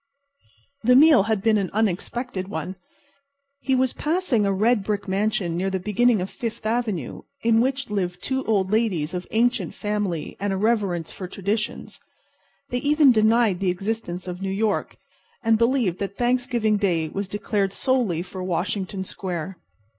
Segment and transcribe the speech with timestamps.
[0.83, 2.75] The meal had been an unexpected one.
[3.59, 7.91] He was passing a red brick mansion near the beginning of Fifth avenue, in which
[7.91, 11.99] lived two old ladies of ancient family and a reverence for traditions.
[12.69, 14.97] They even denied the existence of New York,
[15.43, 19.57] and believed that Thanksgiving Day was declared solely for Washington Square.